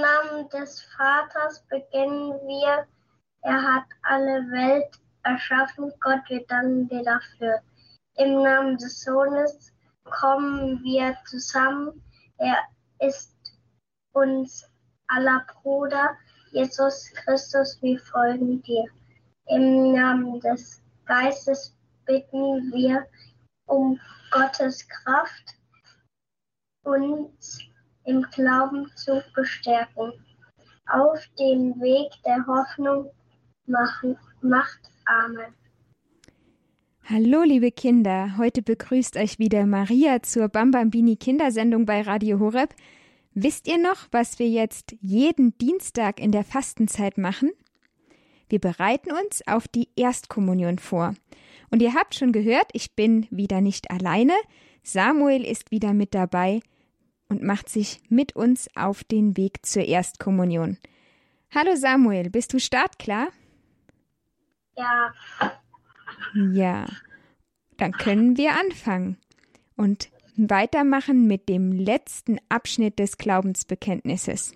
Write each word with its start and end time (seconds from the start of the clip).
Namen 0.00 0.48
des 0.50 0.82
Vaters 0.96 1.62
beginnen 1.68 2.32
wir. 2.46 2.86
Er 3.42 3.62
hat 3.62 3.84
alle 4.02 4.40
Welt 4.50 4.98
erschaffen. 5.22 5.92
Gott, 6.00 6.20
wir 6.28 6.46
danken 6.46 6.88
dir 6.88 7.02
dafür. 7.02 7.60
Im 8.16 8.42
Namen 8.42 8.76
des 8.78 9.02
Sohnes 9.02 9.72
kommen 10.04 10.82
wir 10.82 11.16
zusammen. 11.26 12.02
Er 12.38 12.56
ist 13.00 13.36
uns 14.12 14.64
aller 15.06 15.44
Bruder. 15.52 16.16
Jesus 16.50 17.12
Christus, 17.14 17.78
wir 17.82 17.98
folgen 18.00 18.62
dir. 18.62 18.84
Im 19.46 19.92
Namen 19.92 20.40
des 20.40 20.82
Geistes 21.06 21.74
bitten 22.04 22.72
wir 22.72 23.06
um 23.66 24.00
Gottes 24.30 24.86
Kraft, 24.88 25.54
uns 26.82 27.60
im 28.08 28.22
Glauben 28.32 28.90
zu 28.96 29.22
bestärken, 29.34 30.12
auf 30.90 31.20
den 31.38 31.78
Weg 31.80 32.10
der 32.24 32.44
Hoffnung 32.46 33.10
machen, 33.66 34.16
macht. 34.40 34.80
Amen. 35.04 35.52
Hallo, 37.04 37.42
liebe 37.42 37.70
Kinder. 37.70 38.38
Heute 38.38 38.62
begrüßt 38.62 39.16
euch 39.18 39.38
wieder 39.38 39.66
Maria 39.66 40.22
zur 40.22 40.48
Bambambini 40.48 41.16
Kindersendung 41.16 41.84
bei 41.84 42.00
Radio 42.00 42.40
Horeb. 42.40 42.74
Wisst 43.34 43.68
ihr 43.68 43.78
noch, 43.78 44.08
was 44.10 44.38
wir 44.38 44.48
jetzt 44.48 44.96
jeden 45.00 45.56
Dienstag 45.58 46.18
in 46.18 46.32
der 46.32 46.44
Fastenzeit 46.44 47.18
machen? 47.18 47.50
Wir 48.48 48.58
bereiten 48.58 49.10
uns 49.12 49.46
auf 49.46 49.68
die 49.68 49.90
Erstkommunion 49.96 50.78
vor. 50.78 51.14
Und 51.70 51.82
ihr 51.82 51.92
habt 51.92 52.14
schon 52.14 52.32
gehört, 52.32 52.70
ich 52.72 52.94
bin 52.94 53.26
wieder 53.30 53.60
nicht 53.60 53.90
alleine. 53.90 54.32
Samuel 54.82 55.44
ist 55.44 55.70
wieder 55.70 55.92
mit 55.92 56.14
dabei 56.14 56.60
und 57.28 57.42
macht 57.42 57.68
sich 57.68 58.00
mit 58.08 58.34
uns 58.34 58.68
auf 58.74 59.04
den 59.04 59.36
Weg 59.36 59.64
zur 59.64 59.84
Erstkommunion. 59.84 60.78
Hallo 61.54 61.76
Samuel, 61.76 62.30
bist 62.30 62.52
du 62.52 62.60
startklar? 62.60 63.28
Ja. 64.76 65.14
Ja. 66.34 66.86
Dann 67.76 67.92
können 67.92 68.36
wir 68.36 68.52
anfangen 68.58 69.18
und 69.76 70.10
weitermachen 70.36 71.26
mit 71.26 71.48
dem 71.48 71.72
letzten 71.72 72.38
Abschnitt 72.48 72.98
des 72.98 73.18
Glaubensbekenntnisses. 73.18 74.52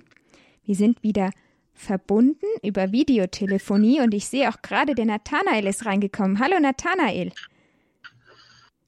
Wir 0.65 0.75
sind 0.75 1.03
wieder 1.03 1.31
verbunden 1.75 2.47
über 2.63 2.93
Videotelefonie 2.93 4.01
und 4.01 4.15
ich 4.15 4.29
sehe 4.29 4.49
auch 4.49 4.63
gerade, 4.63 4.95
der 4.95 5.07
Nathanael 5.07 5.67
ist 5.67 5.87
reingekommen. 5.87 6.39
Hallo 6.39 6.59
Nathanael. 6.61 7.33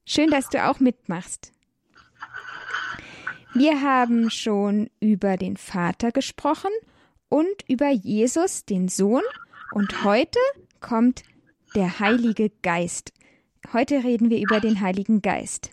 Schön, 0.05 0.31
dass 0.31 0.48
du 0.51 0.65
auch 0.65 0.81
mitmachst. 0.81 1.54
Wir 3.57 3.83
haben 3.83 4.31
schon 4.31 4.91
über 4.99 5.37
den 5.37 5.57
Vater 5.57 6.11
gesprochen 6.11 6.73
und 7.29 7.63
über 7.69 7.89
Jesus, 7.89 8.65
den 8.65 8.89
Sohn, 8.89 9.23
und 9.73 10.03
heute 10.03 10.41
kommt 10.81 11.23
der 11.77 12.01
Heilige 12.01 12.51
Geist. 12.63 13.13
Heute 13.73 14.03
reden 14.03 14.29
wir 14.29 14.39
über 14.39 14.59
den 14.59 14.81
Heiligen 14.81 15.23
Geist. 15.23 15.71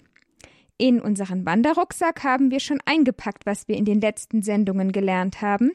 In 0.77 1.01
unseren 1.01 1.43
Wanderrucksack 1.43 2.23
haben 2.23 2.51
wir 2.51 2.59
schon 2.59 2.79
eingepackt, 2.85 3.47
was 3.47 3.67
wir 3.67 3.77
in 3.77 3.85
den 3.85 3.99
letzten 3.99 4.43
Sendungen 4.43 4.91
gelernt 4.91 5.41
haben. 5.41 5.71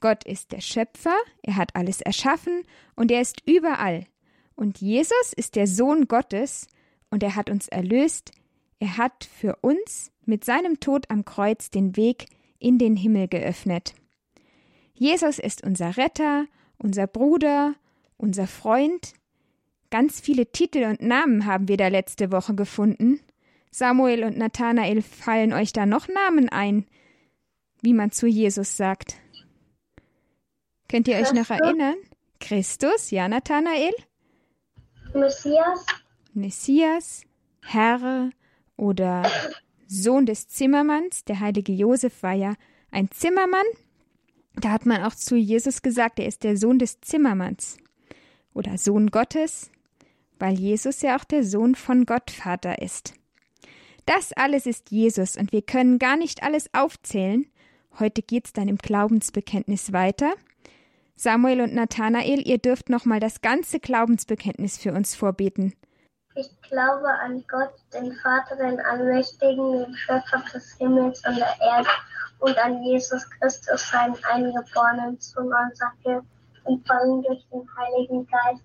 Gott 0.00 0.24
ist 0.24 0.50
der 0.50 0.60
Schöpfer, 0.60 1.16
er 1.44 1.54
hat 1.54 1.76
alles 1.76 2.00
erschaffen 2.00 2.64
und 2.96 3.12
er 3.12 3.20
ist 3.20 3.42
überall. 3.46 4.06
Und 4.56 4.80
Jesus 4.80 5.32
ist 5.36 5.54
der 5.54 5.68
Sohn 5.68 6.08
Gottes 6.08 6.66
und 7.10 7.22
er 7.22 7.36
hat 7.36 7.48
uns 7.48 7.68
erlöst, 7.68 8.32
er 8.82 8.96
hat 8.96 9.28
für 9.32 9.58
uns 9.60 10.10
mit 10.24 10.44
seinem 10.44 10.80
Tod 10.80 11.08
am 11.08 11.24
Kreuz 11.24 11.70
den 11.70 11.96
Weg 11.96 12.26
in 12.58 12.78
den 12.78 12.96
Himmel 12.96 13.28
geöffnet. 13.28 13.94
Jesus 14.92 15.38
ist 15.38 15.62
unser 15.62 15.96
Retter, 15.96 16.46
unser 16.78 17.06
Bruder, 17.06 17.76
unser 18.16 18.48
Freund. 18.48 19.12
Ganz 19.90 20.20
viele 20.20 20.50
Titel 20.50 20.82
und 20.82 21.00
Namen 21.00 21.46
haben 21.46 21.68
wir 21.68 21.76
da 21.76 21.86
letzte 21.86 22.32
Woche 22.32 22.56
gefunden. 22.56 23.20
Samuel 23.70 24.24
und 24.24 24.36
Nathanael 24.36 25.00
fallen 25.00 25.52
euch 25.52 25.72
da 25.72 25.86
noch 25.86 26.08
Namen 26.08 26.48
ein, 26.48 26.84
wie 27.82 27.94
man 27.94 28.10
zu 28.10 28.26
Jesus 28.26 28.76
sagt. 28.76 29.14
Könnt 30.88 31.06
ihr 31.06 31.18
euch 31.18 31.32
noch 31.32 31.50
erinnern? 31.50 31.98
Christus, 32.40 33.12
ja, 33.12 33.28
Nathanael? 33.28 33.94
Messias. 35.14 35.86
Messias, 36.34 37.22
Herr 37.60 38.32
oder 38.82 39.30
Sohn 39.86 40.26
des 40.26 40.48
Zimmermanns. 40.48 41.24
Der 41.24 41.38
heilige 41.38 41.72
Josef 41.72 42.24
war 42.24 42.32
ja 42.32 42.54
ein 42.90 43.10
Zimmermann. 43.12 43.64
Da 44.56 44.70
hat 44.70 44.86
man 44.86 45.04
auch 45.04 45.14
zu 45.14 45.36
Jesus 45.36 45.82
gesagt, 45.82 46.18
er 46.18 46.26
ist 46.26 46.42
der 46.42 46.56
Sohn 46.56 46.80
des 46.80 47.00
Zimmermanns 47.00 47.76
oder 48.52 48.76
Sohn 48.76 49.12
Gottes, 49.12 49.70
weil 50.40 50.58
Jesus 50.58 51.00
ja 51.00 51.16
auch 51.16 51.22
der 51.22 51.44
Sohn 51.44 51.76
von 51.76 52.06
Gott 52.06 52.32
Vater 52.32 52.82
ist. 52.82 53.14
Das 54.04 54.32
alles 54.32 54.66
ist 54.66 54.90
Jesus 54.90 55.36
und 55.36 55.52
wir 55.52 55.62
können 55.62 56.00
gar 56.00 56.16
nicht 56.16 56.42
alles 56.42 56.68
aufzählen. 56.74 57.46
Heute 58.00 58.20
geht's 58.20 58.52
dann 58.52 58.66
im 58.66 58.78
Glaubensbekenntnis 58.78 59.92
weiter. 59.92 60.34
Samuel 61.14 61.60
und 61.60 61.72
Nathanael, 61.72 62.44
ihr 62.44 62.58
dürft 62.58 62.88
nochmal 62.88 63.20
das 63.20 63.42
ganze 63.42 63.78
Glaubensbekenntnis 63.78 64.76
für 64.76 64.92
uns 64.92 65.14
vorbeten. 65.14 65.72
Ich 66.34 66.50
glaube 66.62 67.08
an 67.08 67.44
Gott, 67.46 67.74
den 67.92 68.14
Vater, 68.14 68.56
den 68.56 68.80
Allmächtigen, 68.80 69.84
den 69.84 69.94
Schöpfer 69.94 70.42
des 70.52 70.72
Himmels 70.78 71.22
und 71.26 71.36
der 71.36 71.60
Erde 71.60 71.88
und 72.38 72.56
an 72.58 72.82
Jesus 72.82 73.28
Christus, 73.30 73.90
seinen 73.90 74.16
eingeborenen 74.24 75.20
Sohn, 75.20 75.52
unser 75.52 75.92
empfangen 76.64 77.22
durch 77.22 77.46
den 77.52 77.68
Heiligen 77.76 78.26
Geist, 78.26 78.62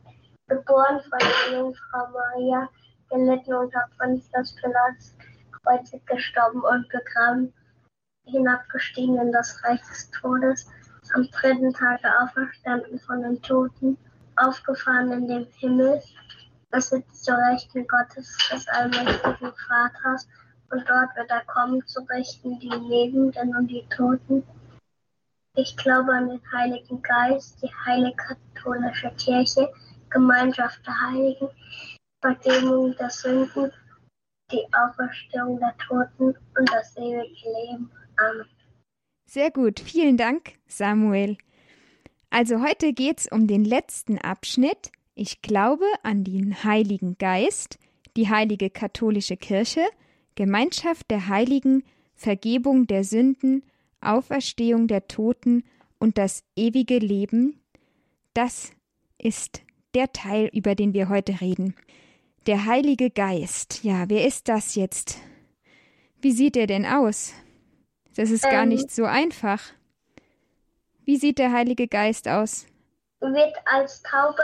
geboren 0.48 1.02
von 1.10 1.20
der 1.20 1.60
Jungfrau 1.60 2.08
Maria, 2.14 2.70
gelitten 3.10 3.54
unter 3.54 3.84
Pontius 3.98 4.56
Pilatus, 4.56 5.14
kreuzig 5.62 6.06
gestorben 6.06 6.62
und 6.62 6.88
begraben, 6.88 7.54
hinabgestiegen 8.26 9.18
in 9.20 9.32
das 9.34 9.62
Reich 9.66 9.82
des 9.82 10.10
Todes, 10.12 10.70
am 11.14 11.30
dritten 11.32 11.74
Tage 11.74 12.08
auferstanden 12.22 13.00
von 13.00 13.22
den 13.22 13.42
Toten, 13.42 13.98
aufgefahren 14.38 15.12
in 15.12 15.28
den 15.28 15.48
Himmel, 15.58 16.02
er 16.72 16.82
sitzt 16.82 17.24
zur 17.24 17.38
Rechten 17.38 17.88
Gottes 17.88 18.38
des 18.52 18.68
allmächtigen 18.68 19.54
Vaters, 19.68 20.28
und 20.70 20.84
dort 20.88 21.16
wird 21.16 21.30
er 21.30 21.46
kommen 21.46 21.86
zu 21.88 22.02
richten 22.10 22.60
die 22.60 22.68
Lebenden 22.68 23.56
und 23.56 23.68
die 23.68 23.88
Toten. 23.96 24.44
Ich 25.56 25.76
glaube 25.78 26.12
an 26.12 26.30
den 26.30 26.42
Heiligen 26.52 27.02
Geist, 27.02 27.62
die 27.62 27.74
heilige 27.86 28.16
katholische 28.16 29.10
Kirche, 29.18 29.72
Gemeinschaft 30.10 30.86
der 30.86 31.02
Heiligen, 31.02 31.50
Vergebung 32.22 32.96
der 32.98 33.10
Sünden, 33.10 33.72
die 34.52 34.66
Auferstehung 34.74 35.60
der 35.60 35.76
Toten 35.78 36.38
und 36.58 36.72
das 36.72 36.96
ewige 36.98 37.50
Leben. 37.50 37.92
Amen. 38.18 38.46
Sehr 39.26 39.52
gut, 39.52 39.80
vielen 39.80 40.18
Dank, 40.18 40.54
Samuel. 40.68 41.38
Also 42.30 42.62
heute 42.62 42.94
geht 42.94 43.20
es 43.20 43.28
um 43.28 43.48
den 43.48 43.64
letzten 43.64 44.20
Abschnitt. 44.20 44.92
Ich 45.20 45.42
glaube 45.42 45.86
an 46.04 46.24
den 46.24 46.64
Heiligen 46.64 47.18
Geist, 47.18 47.80
die 48.16 48.30
heilige 48.30 48.70
katholische 48.70 49.36
Kirche, 49.36 49.84
Gemeinschaft 50.36 51.10
der 51.10 51.28
Heiligen, 51.28 51.84
Vergebung 52.14 52.86
der 52.86 53.04
Sünden, 53.04 53.64
Auferstehung 54.00 54.88
der 54.88 55.08
Toten 55.08 55.64
und 55.98 56.20
das 56.20 56.44
ewige 56.56 57.00
Leben. 57.00 57.60
Das 58.36 58.70
ist 59.18 59.64
der 59.96 60.14
Teil, 60.14 60.52
über 60.54 60.76
den 60.76 60.94
wir 60.94 61.10
heute 61.10 61.42
reden. 61.42 61.74
Der 62.46 62.68
Heilige 62.68 63.10
Geist. 63.10 63.84
Ja, 63.84 64.08
wer 64.10 64.24
ist 64.24 64.48
das 64.48 64.76
jetzt? 64.76 65.18
Wie 66.22 66.32
sieht 66.32 66.56
er 66.56 66.68
denn 66.68 66.86
aus? 66.86 67.34
Das 68.16 68.30
ist 68.30 68.46
ähm, 68.46 68.52
gar 68.52 68.66
nicht 68.68 68.92
so 68.92 69.06
einfach. 69.06 69.64
Wie 71.06 71.18
sieht 71.18 71.40
der 71.40 71.52
Heilige 71.52 71.88
Geist 71.88 72.28
aus? 72.28 72.68
Wird 73.20 73.56
als 73.66 74.04
Taube. 74.04 74.44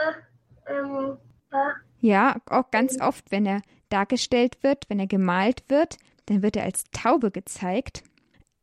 Ähm, 0.66 1.16
ja. 1.52 1.74
ja, 2.00 2.36
auch 2.46 2.70
ganz 2.70 3.00
oft, 3.00 3.30
wenn 3.30 3.46
er 3.46 3.62
dargestellt 3.88 4.62
wird, 4.62 4.84
wenn 4.88 4.98
er 4.98 5.06
gemalt 5.06 5.64
wird, 5.68 5.96
dann 6.26 6.42
wird 6.42 6.56
er 6.56 6.64
als 6.64 6.84
Taube 6.92 7.30
gezeigt. 7.30 8.02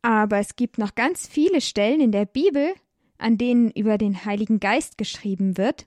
Aber 0.02 0.40
es 0.40 0.56
gibt 0.56 0.78
noch 0.78 0.96
ganz 0.96 1.28
viele 1.28 1.62
Stellen 1.62 2.02
in 2.02 2.12
der 2.12 2.26
Bibel, 2.26 2.74
an 3.18 3.38
denen 3.38 3.72
über 3.72 3.98
den 3.98 4.26
Heiligen 4.26 4.60
Geist 4.60 4.98
geschrieben 4.98 5.58
wird. 5.58 5.86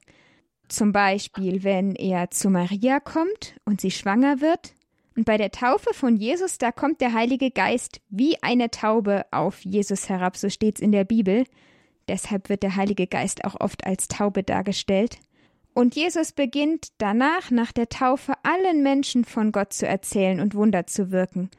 Zum 0.68 0.92
Beispiel, 0.92 1.64
wenn 1.64 1.94
er 1.94 2.30
zu 2.30 2.48
Maria 2.48 3.00
kommt 3.00 3.56
und 3.64 3.80
sie 3.80 3.90
schwanger 3.90 4.40
wird 4.40 4.72
und 5.16 5.26
bei 5.26 5.36
der 5.36 5.50
Taufe 5.50 5.94
von 5.94 6.16
Jesus, 6.16 6.58
da 6.58 6.72
kommt 6.72 7.00
der 7.00 7.12
Heilige 7.12 7.50
Geist 7.50 8.00
wie 8.08 8.42
eine 8.42 8.70
Taube 8.70 9.26
auf 9.30 9.64
Jesus 9.64 10.08
herab, 10.08 10.36
so 10.36 10.48
steht's 10.48 10.80
in 10.80 10.92
der 10.92 11.04
Bibel. 11.04 11.44
Deshalb 12.08 12.48
wird 12.48 12.62
der 12.62 12.76
Heilige 12.76 13.06
Geist 13.06 13.44
auch 13.44 13.60
oft 13.60 13.86
als 13.86 14.08
Taube 14.08 14.42
dargestellt. 14.42 15.18
Und 15.74 15.96
Jesus 15.96 16.30
beginnt 16.30 16.92
danach, 16.98 17.50
nach 17.50 17.72
der 17.72 17.88
Taufe, 17.88 18.32
allen 18.44 18.84
Menschen 18.84 19.24
von 19.24 19.50
Gott 19.50 19.72
zu 19.72 19.86
erzählen 19.86 20.38
und 20.40 20.54
Wunder 20.54 20.86
zu 20.86 21.10
wirken. 21.10 21.50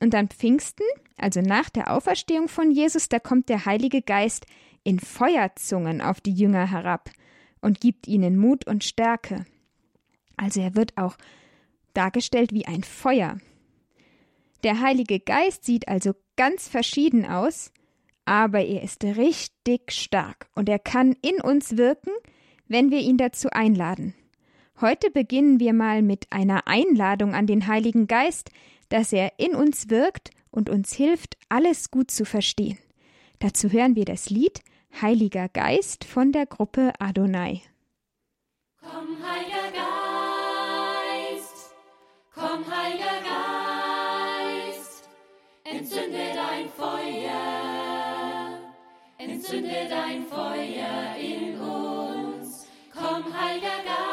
Und 0.00 0.16
an 0.16 0.28
Pfingsten, 0.28 0.84
also 1.16 1.40
nach 1.40 1.70
der 1.70 1.92
Auferstehung 1.92 2.48
von 2.48 2.72
Jesus, 2.72 3.08
da 3.08 3.20
kommt 3.20 3.48
der 3.48 3.64
Heilige 3.64 4.02
Geist 4.02 4.46
in 4.82 4.98
Feuerzungen 4.98 6.00
auf 6.00 6.20
die 6.20 6.34
Jünger 6.34 6.68
herab 6.68 7.10
und 7.60 7.80
gibt 7.80 8.08
ihnen 8.08 8.36
Mut 8.36 8.66
und 8.66 8.82
Stärke. 8.82 9.46
Also 10.36 10.60
er 10.60 10.74
wird 10.74 10.98
auch 10.98 11.16
dargestellt 11.94 12.52
wie 12.52 12.66
ein 12.66 12.82
Feuer. 12.82 13.38
Der 14.64 14.80
Heilige 14.80 15.20
Geist 15.20 15.64
sieht 15.64 15.86
also 15.86 16.14
ganz 16.36 16.68
verschieden 16.68 17.24
aus, 17.24 17.70
aber 18.24 18.64
er 18.64 18.82
ist 18.82 19.04
richtig 19.04 19.92
stark 19.92 20.48
und 20.56 20.68
er 20.68 20.80
kann 20.80 21.16
in 21.22 21.40
uns 21.40 21.76
wirken, 21.76 22.12
wenn 22.72 22.90
wir 22.90 23.00
ihn 23.00 23.18
dazu 23.18 23.50
einladen. 23.50 24.14
Heute 24.80 25.10
beginnen 25.10 25.60
wir 25.60 25.74
mal 25.74 26.02
mit 26.02 26.26
einer 26.32 26.66
Einladung 26.66 27.34
an 27.34 27.46
den 27.46 27.68
Heiligen 27.68 28.06
Geist, 28.08 28.50
dass 28.88 29.12
er 29.12 29.38
in 29.38 29.54
uns 29.54 29.90
wirkt 29.90 30.30
und 30.50 30.68
uns 30.70 30.92
hilft, 30.92 31.36
alles 31.48 31.90
gut 31.90 32.10
zu 32.10 32.24
verstehen. 32.24 32.78
Dazu 33.38 33.70
hören 33.70 33.94
wir 33.94 34.04
das 34.06 34.30
Lied 34.30 34.60
Heiliger 35.00 35.48
Geist 35.48 36.04
von 36.04 36.32
der 36.32 36.46
Gruppe 36.46 36.92
Adonai. 36.98 37.62
Komm, 38.80 39.18
Heiliger 39.22 39.70
Geist, 41.30 41.74
komm, 42.34 42.64
Heiliger 42.66 43.20
Geist, 44.64 45.08
entzünde 45.64 46.32
dein 46.34 46.68
Feuer, 46.70 48.58
entzünde 49.18 49.86
dein 49.88 50.26
Feuer. 50.26 51.01
Komm, 53.60 54.11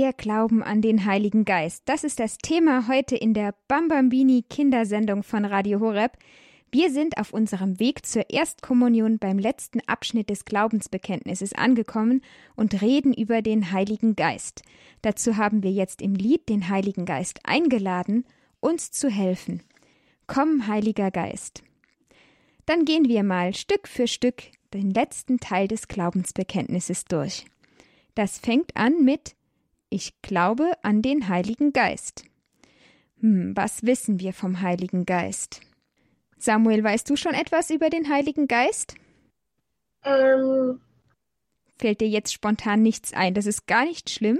Wir 0.00 0.14
glauben 0.14 0.62
an 0.62 0.80
den 0.80 1.04
Heiligen 1.04 1.44
Geist. 1.44 1.82
Das 1.84 2.04
ist 2.04 2.20
das 2.20 2.38
Thema 2.38 2.88
heute 2.88 3.16
in 3.16 3.34
der 3.34 3.54
Bambambini 3.68 4.42
Kindersendung 4.48 5.22
von 5.22 5.44
Radio 5.44 5.78
Horeb. 5.80 6.12
Wir 6.72 6.90
sind 6.90 7.18
auf 7.18 7.34
unserem 7.34 7.78
Weg 7.78 8.06
zur 8.06 8.30
Erstkommunion 8.30 9.18
beim 9.18 9.38
letzten 9.38 9.80
Abschnitt 9.86 10.30
des 10.30 10.46
Glaubensbekenntnisses 10.46 11.52
angekommen 11.52 12.22
und 12.56 12.80
reden 12.80 13.12
über 13.12 13.42
den 13.42 13.72
Heiligen 13.72 14.16
Geist. 14.16 14.62
Dazu 15.02 15.36
haben 15.36 15.62
wir 15.62 15.70
jetzt 15.70 16.00
im 16.00 16.14
Lied 16.14 16.48
den 16.48 16.70
Heiligen 16.70 17.04
Geist 17.04 17.40
eingeladen, 17.44 18.24
uns 18.60 18.92
zu 18.92 19.10
helfen. 19.10 19.62
Komm, 20.26 20.66
Heiliger 20.66 21.10
Geist. 21.10 21.62
Dann 22.64 22.86
gehen 22.86 23.06
wir 23.06 23.22
mal 23.22 23.52
Stück 23.52 23.86
für 23.86 24.06
Stück 24.06 24.44
den 24.72 24.92
letzten 24.92 25.40
Teil 25.40 25.68
des 25.68 25.88
Glaubensbekenntnisses 25.88 27.04
durch. 27.04 27.44
Das 28.14 28.38
fängt 28.38 28.74
an 28.78 29.04
mit 29.04 29.34
Ich 29.90 30.22
glaube 30.22 30.72
an 30.82 31.02
den 31.02 31.28
Heiligen 31.28 31.72
Geist. 31.72 32.24
Hm, 33.20 33.56
was 33.56 33.82
wissen 33.82 34.20
wir 34.20 34.32
vom 34.32 34.60
Heiligen 34.60 35.04
Geist? 35.04 35.60
Samuel, 36.38 36.82
weißt 36.82 37.10
du 37.10 37.16
schon 37.16 37.34
etwas 37.34 37.70
über 37.70 37.90
den 37.90 38.08
Heiligen 38.08 38.46
Geist? 38.46 38.94
Ähm, 40.04 40.80
Fällt 41.78 42.00
dir 42.00 42.08
jetzt 42.08 42.32
spontan 42.32 42.82
nichts 42.82 43.12
ein. 43.12 43.34
Das 43.34 43.46
ist 43.46 43.66
gar 43.66 43.84
nicht 43.84 44.10
schlimm, 44.10 44.38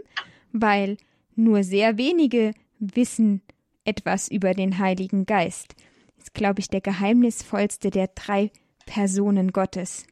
weil 0.53 0.97
nur 1.35 1.65
sehr 1.65 1.99
wenige 1.99 2.53
wissen 2.79 3.43
etwas 3.85 4.29
über 4.29 4.55
den 4.55 4.79
Heiligen 4.79 5.27
Geist. 5.27 5.75
Ist, 6.17 6.33
glaube 6.33 6.61
ich, 6.61 6.69
der 6.69 6.81
geheimnisvollste 6.81 7.91
der 7.91 8.09
drei 8.09 8.51
Personen 8.87 9.53
Gottes. 9.53 10.07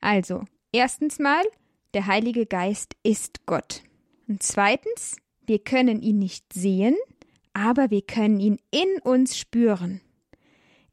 Also, 0.00 0.44
erstens 0.72 1.18
mal, 1.18 1.44
der 1.94 2.06
Heilige 2.06 2.46
Geist 2.46 2.96
ist 3.02 3.46
Gott. 3.46 3.82
Und 4.32 4.42
zweitens, 4.42 5.18
wir 5.44 5.58
können 5.58 6.00
ihn 6.00 6.18
nicht 6.18 6.54
sehen, 6.54 6.96
aber 7.52 7.90
wir 7.90 8.00
können 8.00 8.40
ihn 8.40 8.56
in 8.70 8.98
uns 9.02 9.36
spüren. 9.36 10.00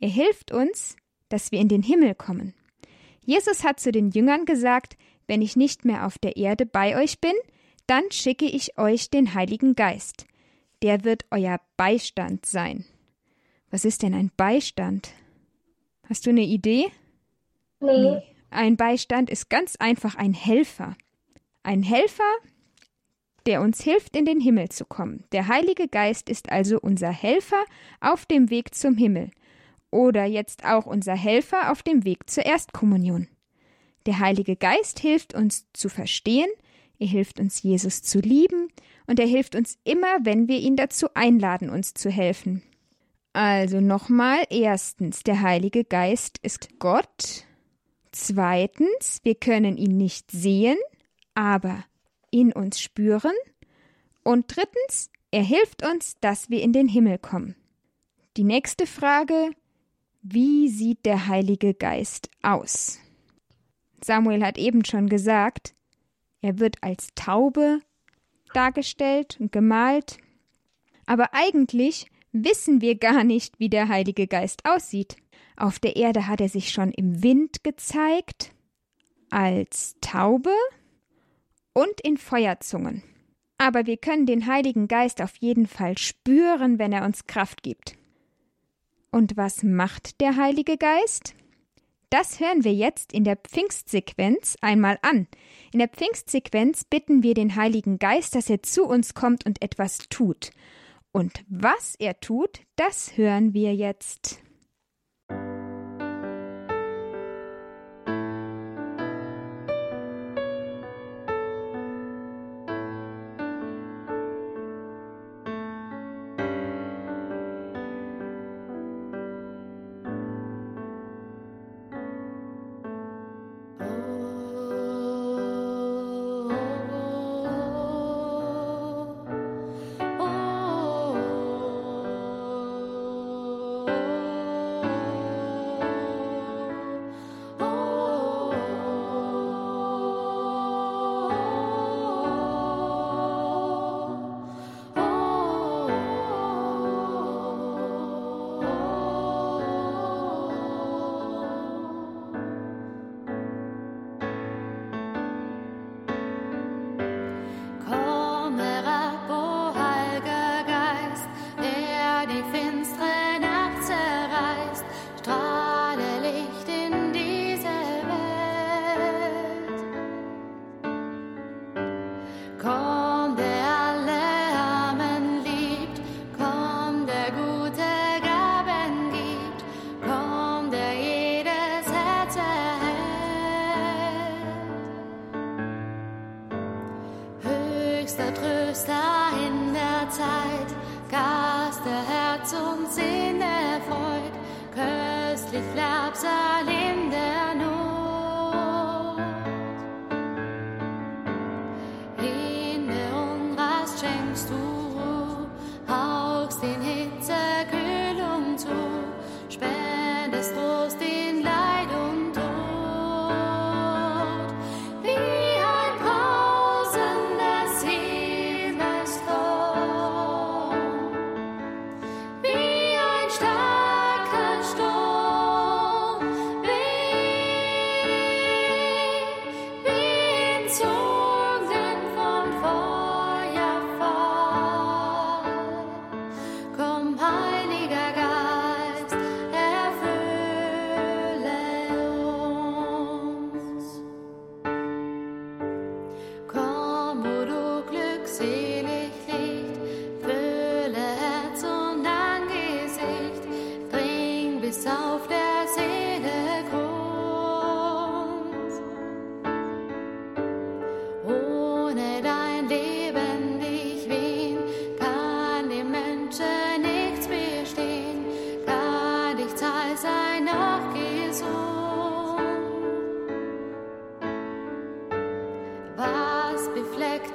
Er 0.01 0.09
hilft 0.09 0.51
uns, 0.51 0.97
dass 1.29 1.53
wir 1.53 1.61
in 1.61 1.69
den 1.69 1.81
Himmel 1.81 2.15
kommen. 2.15 2.53
Jesus 3.23 3.63
hat 3.63 3.79
zu 3.79 3.93
den 3.93 4.11
Jüngern 4.11 4.43
gesagt, 4.43 4.97
wenn 5.25 5.41
ich 5.41 5.55
nicht 5.55 5.85
mehr 5.85 6.05
auf 6.05 6.17
der 6.17 6.35
Erde 6.35 6.65
bei 6.65 7.01
euch 7.01 7.21
bin, 7.21 7.31
dann 7.87 8.03
schicke 8.11 8.43
ich 8.43 8.77
euch 8.77 9.09
den 9.09 9.33
Heiligen 9.33 9.73
Geist. 9.73 10.25
Der 10.81 11.05
wird 11.05 11.23
euer 11.31 11.61
Beistand 11.77 12.45
sein. 12.45 12.83
Was 13.71 13.85
ist 13.85 14.03
denn 14.03 14.15
ein 14.15 14.31
Beistand? 14.35 15.13
Hast 16.09 16.25
du 16.25 16.31
eine 16.31 16.43
Idee? 16.43 16.87
nee. 17.79 18.21
Ein 18.49 18.75
Beistand 18.75 19.29
ist 19.29 19.49
ganz 19.49 19.77
einfach 19.77 20.15
ein 20.15 20.33
Helfer. 20.33 20.97
Ein 21.63 21.83
Helfer, 21.83 22.33
der 23.45 23.61
uns 23.61 23.81
hilft, 23.81 24.15
in 24.15 24.25
den 24.25 24.39
Himmel 24.39 24.69
zu 24.69 24.85
kommen. 24.85 25.23
Der 25.31 25.47
Heilige 25.47 25.87
Geist 25.87 26.29
ist 26.29 26.51
also 26.51 26.79
unser 26.79 27.11
Helfer 27.11 27.63
auf 28.01 28.25
dem 28.25 28.49
Weg 28.49 28.73
zum 28.75 28.97
Himmel. 28.97 29.31
Oder 29.91 30.25
jetzt 30.25 30.65
auch 30.65 30.85
unser 30.85 31.15
Helfer 31.15 31.71
auf 31.71 31.81
dem 31.81 32.05
Weg 32.05 32.29
zur 32.29 32.45
Erstkommunion. 32.45 33.27
Der 34.05 34.19
Heilige 34.19 34.55
Geist 34.55 34.99
hilft 34.99 35.33
uns 35.33 35.65
zu 35.73 35.89
verstehen, 35.89 36.49
er 36.99 37.07
hilft 37.07 37.39
uns, 37.39 37.63
Jesus 37.63 38.01
zu 38.01 38.19
lieben, 38.19 38.67
und 39.07 39.19
er 39.19 39.25
hilft 39.25 39.55
uns 39.55 39.77
immer, 39.85 40.17
wenn 40.23 40.47
wir 40.47 40.59
ihn 40.59 40.75
dazu 40.75 41.07
einladen, 41.13 41.69
uns 41.69 41.93
zu 41.93 42.09
helfen. 42.09 42.61
Also 43.33 43.79
nochmal, 43.79 44.43
erstens, 44.49 45.23
der 45.23 45.41
Heilige 45.41 45.85
Geist 45.85 46.39
ist 46.41 46.79
Gott. 46.79 47.45
Zweitens, 48.11 49.19
wir 49.23 49.35
können 49.35 49.77
ihn 49.77 49.97
nicht 49.97 50.31
sehen, 50.31 50.77
aber 51.35 51.85
in 52.31 52.51
uns 52.51 52.79
spüren. 52.79 53.33
Und 54.23 54.55
drittens, 54.55 55.09
er 55.31 55.43
hilft 55.43 55.85
uns, 55.85 56.17
dass 56.21 56.49
wir 56.49 56.61
in 56.61 56.73
den 56.73 56.87
Himmel 56.87 57.17
kommen. 57.17 57.55
Die 58.37 58.43
nächste 58.43 58.87
Frage, 58.87 59.51
wie 60.21 60.69
sieht 60.69 61.05
der 61.05 61.27
Heilige 61.27 61.73
Geist 61.73 62.29
aus? 62.41 62.99
Samuel 64.03 64.43
hat 64.43 64.57
eben 64.57 64.85
schon 64.85 65.07
gesagt, 65.07 65.73
er 66.41 66.59
wird 66.59 66.77
als 66.81 67.09
Taube 67.15 67.81
dargestellt 68.53 69.37
und 69.39 69.51
gemalt. 69.51 70.17
Aber 71.05 71.33
eigentlich 71.33 72.09
wissen 72.31 72.81
wir 72.81 72.95
gar 72.95 73.23
nicht, 73.23 73.59
wie 73.59 73.69
der 73.69 73.87
Heilige 73.87 74.27
Geist 74.27 74.65
aussieht. 74.65 75.17
Auf 75.57 75.79
der 75.79 75.95
Erde 75.95 76.27
hat 76.27 76.41
er 76.41 76.49
sich 76.49 76.71
schon 76.71 76.91
im 76.91 77.21
Wind 77.23 77.63
gezeigt, 77.63 78.53
als 79.29 79.95
Taube 80.01 80.53
und 81.73 82.01
in 82.01 82.17
Feuerzungen. 82.17 83.03
Aber 83.57 83.85
wir 83.85 83.97
können 83.97 84.25
den 84.25 84.47
Heiligen 84.47 84.87
Geist 84.87 85.21
auf 85.21 85.35
jeden 85.37 85.67
Fall 85.67 85.97
spüren, 85.97 86.79
wenn 86.79 86.93
er 86.93 87.03
uns 87.03 87.25
Kraft 87.25 87.61
gibt. 87.63 87.97
Und 89.11 89.37
was 89.37 89.63
macht 89.63 90.21
der 90.21 90.37
Heilige 90.37 90.77
Geist? 90.77 91.35
Das 92.09 92.39
hören 92.39 92.63
wir 92.63 92.73
jetzt 92.73 93.13
in 93.13 93.23
der 93.23 93.35
Pfingstsequenz 93.35 94.55
einmal 94.61 94.97
an. 95.03 95.27
In 95.71 95.79
der 95.79 95.89
Pfingstsequenz 95.89 96.83
bitten 96.85 97.21
wir 97.21 97.35
den 97.35 97.55
Heiligen 97.55 97.99
Geist, 97.99 98.33
dass 98.33 98.49
er 98.49 98.63
zu 98.63 98.85
uns 98.85 99.13
kommt 99.13 99.45
und 99.45 99.61
etwas 99.61 99.99
tut. 100.09 100.51
Und 101.11 101.43
was 101.47 101.95
er 101.99 102.19
tut, 102.19 102.61
das 102.75 103.17
hören 103.17 103.53
wir 103.53 103.75
jetzt. 103.75 104.41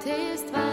taste. 0.04 0.63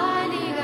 Alina. 0.00 0.59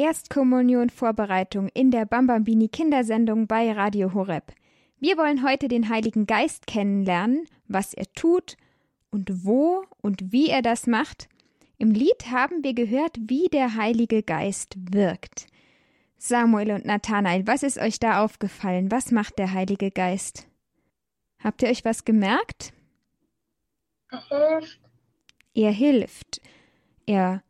Erstkommunion-Vorbereitung 0.00 1.68
in 1.74 1.90
der 1.90 2.06
Bambambini 2.06 2.68
Kindersendung 2.68 3.46
bei 3.46 3.70
Radio 3.70 4.14
Horeb. 4.14 4.54
Wir 4.98 5.18
wollen 5.18 5.44
heute 5.46 5.68
den 5.68 5.90
Heiligen 5.90 6.24
Geist 6.24 6.66
kennenlernen, 6.66 7.44
was 7.68 7.92
er 7.92 8.10
tut 8.14 8.56
und 9.10 9.44
wo 9.44 9.84
und 10.00 10.32
wie 10.32 10.48
er 10.48 10.62
das 10.62 10.86
macht. 10.86 11.28
Im 11.76 11.90
Lied 11.90 12.30
haben 12.30 12.64
wir 12.64 12.72
gehört, 12.72 13.18
wie 13.20 13.48
der 13.48 13.74
Heilige 13.74 14.22
Geist 14.22 14.74
wirkt. 14.90 15.46
Samuel 16.16 16.70
und 16.70 16.86
Nathanael, 16.86 17.46
was 17.46 17.62
ist 17.62 17.76
euch 17.76 17.98
da 17.98 18.24
aufgefallen? 18.24 18.90
Was 18.90 19.10
macht 19.10 19.38
der 19.38 19.52
Heilige 19.52 19.90
Geist? 19.90 20.48
Habt 21.44 21.60
ihr 21.62 21.68
euch 21.68 21.84
was 21.84 22.06
gemerkt? 22.06 22.72
Er 24.10 24.22
hilft. 24.22 24.80
Er 25.52 25.72
hilft. 25.72 26.40
Er 27.04 27.42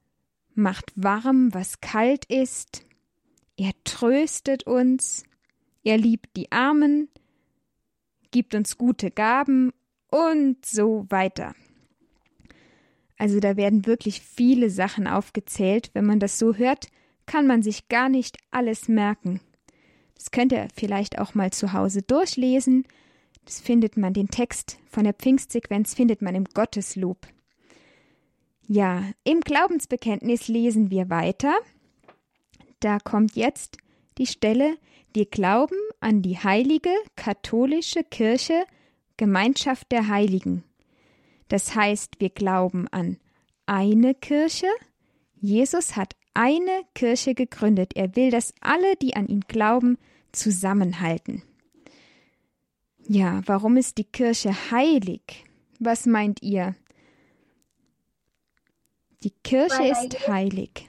macht 0.55 0.93
warm, 0.97 1.53
was 1.55 1.81
kalt 1.81 2.25
ist. 2.27 2.85
Er 3.57 3.73
tröstet 3.85 4.65
uns. 4.65 5.25
Er 5.83 5.97
liebt 5.97 6.37
die 6.37 6.53
Armen, 6.53 7.09
gibt 8.31 8.55
uns 8.55 8.77
gute 8.77 9.11
Gaben 9.11 9.73
und 10.11 10.65
so 10.65 11.07
weiter. 11.09 11.55
Also 13.17 13.39
da 13.41 13.57
werden 13.57 13.87
wirklich 13.87 14.21
viele 14.21 14.71
Sachen 14.71 15.07
aufgezählt. 15.07 15.91
Wenn 15.93 16.07
man 16.07 16.21
das 16.21 16.39
so 16.39 16.55
hört, 16.55 16.89
kann 17.27 17.47
man 17.47 17.63
sich 17.63 17.89
gar 17.89 18.09
nicht 18.09 18.39
alles 18.51 18.89
merken. 18.89 19.41
Das 20.15 20.31
könnt 20.31 20.53
ihr 20.53 20.69
vielleicht 20.75 21.19
auch 21.19 21.35
mal 21.35 21.51
zu 21.51 21.73
Hause 21.73 22.03
durchlesen. 22.03 22.85
Das 23.45 23.61
findet 23.61 23.97
man, 23.97 24.13
den 24.13 24.29
Text 24.29 24.79
von 24.87 25.05
der 25.05 25.15
Pfingstsequenz 25.15 25.95
findet 25.95 26.23
man 26.23 26.35
im 26.35 26.45
Gotteslob. 26.45 27.27
Ja, 28.73 29.03
im 29.25 29.41
Glaubensbekenntnis 29.41 30.47
lesen 30.47 30.93
wir 30.93 31.11
weiter. 31.11 31.53
Da 32.79 33.01
kommt 33.01 33.35
jetzt 33.35 33.79
die 34.17 34.29
Stelle, 34.29 34.77
wir 35.13 35.27
glauben 35.27 35.75
an 35.99 36.23
die 36.23 36.39
heilige 36.39 36.95
katholische 37.17 38.05
Kirche, 38.05 38.65
Gemeinschaft 39.17 39.91
der 39.91 40.07
Heiligen. 40.07 40.63
Das 41.49 41.75
heißt, 41.75 42.21
wir 42.21 42.31
glauben 42.31 42.87
an 42.93 43.19
eine 43.67 44.15
Kirche. 44.15 44.69
Jesus 45.41 45.97
hat 45.97 46.15
eine 46.35 46.85
Kirche 46.95 47.35
gegründet. 47.35 47.97
Er 47.97 48.15
will, 48.15 48.31
dass 48.31 48.55
alle, 48.61 48.95
die 49.03 49.17
an 49.17 49.27
ihn 49.27 49.41
glauben, 49.49 49.99
zusammenhalten. 50.31 51.43
Ja, 53.09 53.43
warum 53.47 53.77
ist 53.77 53.99
die 53.99 54.05
Kirche 54.05 54.55
heilig? 54.71 55.45
Was 55.81 56.07
meint 56.07 56.41
ihr? 56.41 56.77
Die 59.23 59.33
Kirche 59.45 59.85
ist 59.85 60.29
heilig. 60.29 60.89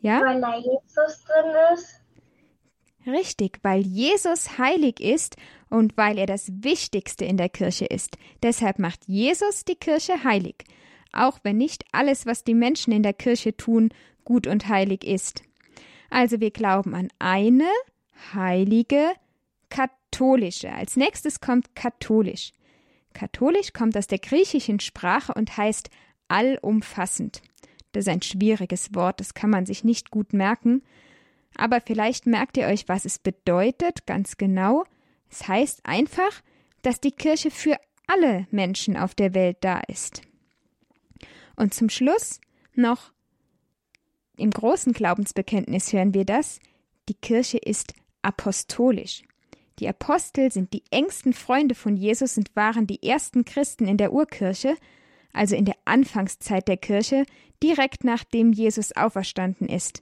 Ja? 0.00 0.20
Weil 0.20 0.40
da 0.40 0.56
Jesus 0.56 1.24
drin 1.24 1.52
ist. 1.74 2.00
Richtig, 3.06 3.58
weil 3.62 3.80
Jesus 3.80 4.58
heilig 4.58 5.00
ist 5.00 5.36
und 5.68 5.96
weil 5.96 6.18
er 6.18 6.26
das 6.26 6.50
Wichtigste 6.62 7.24
in 7.24 7.36
der 7.36 7.48
Kirche 7.48 7.86
ist. 7.86 8.16
Deshalb 8.42 8.78
macht 8.78 9.06
Jesus 9.06 9.64
die 9.64 9.74
Kirche 9.74 10.22
heilig, 10.22 10.64
auch 11.12 11.40
wenn 11.42 11.56
nicht 11.56 11.84
alles, 11.92 12.26
was 12.26 12.44
die 12.44 12.54
Menschen 12.54 12.92
in 12.92 13.02
der 13.02 13.12
Kirche 13.12 13.56
tun, 13.56 13.92
gut 14.24 14.46
und 14.46 14.68
heilig 14.68 15.04
ist. 15.04 15.42
Also 16.10 16.40
wir 16.40 16.52
glauben 16.52 16.94
an 16.94 17.08
eine 17.18 17.68
heilige 18.34 19.10
katholische. 19.68 20.70
Als 20.72 20.96
nächstes 20.96 21.40
kommt 21.40 21.74
katholisch. 21.74 22.52
Katholisch 23.14 23.72
kommt 23.72 23.96
aus 23.96 24.06
der 24.06 24.18
griechischen 24.18 24.78
Sprache 24.78 25.34
und 25.34 25.56
heißt 25.56 25.90
allumfassend. 26.32 27.42
Das 27.92 28.06
ist 28.06 28.08
ein 28.08 28.22
schwieriges 28.22 28.94
Wort, 28.94 29.20
das 29.20 29.34
kann 29.34 29.50
man 29.50 29.66
sich 29.66 29.84
nicht 29.84 30.10
gut 30.10 30.32
merken. 30.32 30.82
Aber 31.54 31.80
vielleicht 31.80 32.26
merkt 32.26 32.56
ihr 32.56 32.66
euch, 32.66 32.88
was 32.88 33.04
es 33.04 33.18
bedeutet, 33.18 34.06
ganz 34.06 34.38
genau. 34.38 34.84
Es 35.30 35.46
heißt 35.46 35.84
einfach, 35.84 36.42
dass 36.80 37.00
die 37.00 37.12
Kirche 37.12 37.50
für 37.50 37.76
alle 38.06 38.46
Menschen 38.50 38.96
auf 38.96 39.14
der 39.14 39.34
Welt 39.34 39.58
da 39.60 39.80
ist. 39.80 40.22
Und 41.54 41.74
zum 41.74 41.90
Schluss 41.90 42.40
noch 42.74 43.12
im 44.36 44.50
großen 44.50 44.94
Glaubensbekenntnis 44.94 45.92
hören 45.92 46.14
wir 46.14 46.24
das, 46.24 46.58
die 47.10 47.14
Kirche 47.14 47.58
ist 47.58 47.92
apostolisch. 48.22 49.22
Die 49.78 49.88
Apostel 49.88 50.50
sind 50.50 50.72
die 50.72 50.84
engsten 50.90 51.32
Freunde 51.32 51.74
von 51.74 51.96
Jesus 51.96 52.38
und 52.38 52.54
waren 52.56 52.86
die 52.86 53.02
ersten 53.02 53.44
Christen 53.44 53.86
in 53.86 53.98
der 53.98 54.12
Urkirche, 54.12 54.76
also 55.32 55.56
in 55.56 55.64
der 55.64 55.76
Anfangszeit 55.84 56.68
der 56.68 56.76
Kirche, 56.76 57.24
direkt 57.62 58.04
nachdem 58.04 58.52
Jesus 58.52 58.94
auferstanden 58.94 59.68
ist. 59.68 60.00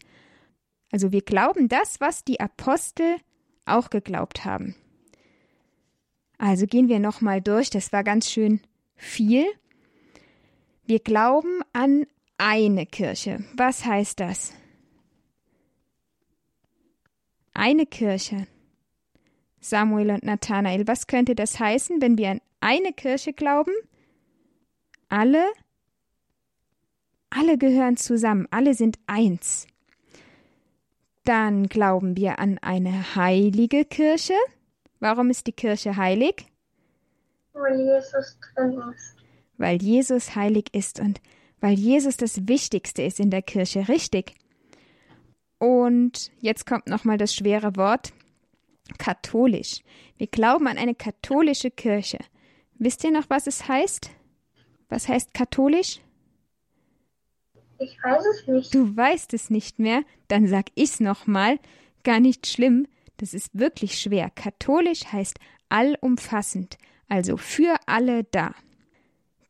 Also 0.90 1.12
wir 1.12 1.23
glauben 1.23 1.69
das, 1.69 2.01
was 2.01 2.25
die 2.25 2.40
Apostel 2.40 3.16
auch 3.64 3.90
geglaubt 3.90 4.45
haben. 4.45 4.75
Also 6.38 6.66
gehen 6.66 6.88
wir 6.88 6.99
nochmal 6.99 7.40
durch, 7.40 7.71
das 7.71 7.93
war 7.93 8.03
ganz 8.03 8.31
schön 8.31 8.61
viel. 8.97 9.45
Wir 10.85 10.99
glauben 10.99 11.61
an 11.73 12.07
eine 12.38 12.87
Kirche. 12.87 13.45
Was 13.55 13.85
heißt 13.85 14.19
das? 14.19 14.55
Eine 17.53 17.85
Kirche. 17.85 18.47
Samuel 19.61 20.11
und 20.11 20.23
Nathanael, 20.23 20.87
was 20.87 21.07
könnte 21.07 21.35
das 21.35 21.61
heißen, 21.61 22.01
wenn 22.01 22.16
wir 22.16 22.31
an 22.31 22.40
eine 22.61 22.93
Kirche 22.93 23.35
glauben? 23.35 23.73
Alle, 25.11 25.44
alle 27.31 27.59
gehören 27.59 27.96
zusammen, 27.96 28.46
alle 28.53 28.75
sind 28.75 28.96
eins. 29.09 29.66
Dann 31.25 31.66
glauben 31.66 32.16
wir 32.16 32.38
an 32.38 32.59
eine 32.59 33.16
heilige 33.16 33.85
Kirche. 33.85 34.35
Warum 35.01 35.31
ist 35.31 35.49
die 35.49 35.53
Kirche 35.53 35.96
heilig? 35.96 36.46
Weil 37.53 37.81
Jesus 37.81 38.38
drin 38.55 38.81
ist. 38.94 39.16
Weil 39.59 39.83
Jesus 39.83 40.37
heilig 40.37 40.66
ist 40.73 41.01
und 41.01 41.20
weil 41.61 41.75
Jesus 41.75 42.16
das 42.16 42.46
Wichtigste 42.46 43.03
ist 43.03 43.18
in 43.18 43.31
der 43.31 43.42
Kirche, 43.42 43.88
richtig. 43.88 44.37
Und 45.59 46.31
jetzt 46.40 46.66
kommt 46.66 46.87
nochmal 46.87 47.18
das 47.18 47.35
schwere 47.35 47.75
Wort 47.75 48.12
katholisch. 48.99 49.81
Wir 50.18 50.29
glauben 50.29 50.68
an 50.68 50.79
eine 50.79 50.94
katholische 50.94 51.73
Kirche. 51.73 52.18
Wisst 52.79 53.03
ihr 53.03 53.11
noch, 53.11 53.29
was 53.29 53.49
es 53.49 53.66
heißt? 53.66 54.11
Was 54.90 55.09
heißt 55.09 55.33
katholisch? 55.33 56.00
Ich 57.79 57.96
weiß 58.03 58.22
es 58.26 58.46
nicht. 58.46 58.74
Du 58.74 58.94
weißt 58.94 59.33
es 59.33 59.48
nicht 59.48 59.79
mehr, 59.79 60.03
dann 60.29 60.46
sag 60.46 60.66
ich's 60.74 61.00
nochmal. 61.00 61.59
Gar 62.05 62.20
nicht 62.20 62.46
schlimm, 62.46 62.87
das 63.16 63.33
ist 63.33 63.59
wirklich 63.59 63.98
schwer. 63.98 64.31
Katholisch 64.35 65.07
heißt 65.07 65.38
allumfassend, 65.70 66.76
also 67.09 67.38
für 67.38 67.76
alle 67.87 68.24
da. 68.24 68.55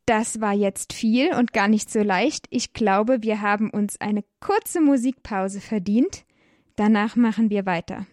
Das 0.06 0.40
war 0.40 0.54
jetzt 0.54 0.92
viel 0.92 1.34
und 1.34 1.52
gar 1.52 1.68
nicht 1.68 1.90
so 1.90 2.02
leicht. 2.02 2.46
Ich 2.50 2.72
glaube, 2.72 3.22
wir 3.22 3.40
haben 3.42 3.70
uns 3.70 4.00
eine 4.00 4.24
kurze 4.40 4.80
Musikpause 4.80 5.60
verdient. 5.60 6.24
Danach 6.76 7.16
machen 7.16 7.50
wir 7.50 7.66
weiter. 7.66 8.06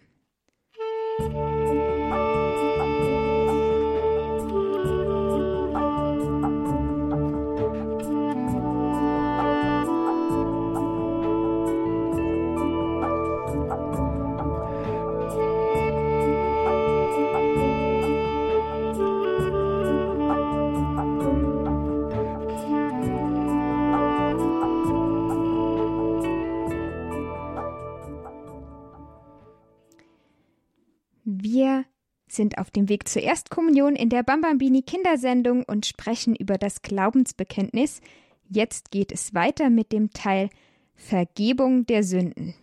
Wir 31.40 31.84
sind 32.26 32.58
auf 32.58 32.70
dem 32.72 32.88
Weg 32.88 33.06
zur 33.06 33.22
Erstkommunion 33.22 33.94
in 33.94 34.08
der 34.08 34.24
Bambambini 34.24 34.82
Kindersendung 34.82 35.62
und 35.62 35.86
sprechen 35.86 36.34
über 36.34 36.58
das 36.58 36.82
Glaubensbekenntnis. 36.82 38.00
Jetzt 38.48 38.90
geht 38.90 39.12
es 39.12 39.34
weiter 39.34 39.70
mit 39.70 39.92
dem 39.92 40.10
Teil 40.10 40.50
Vergebung 40.96 41.86
der 41.86 42.02
Sünden. 42.02 42.54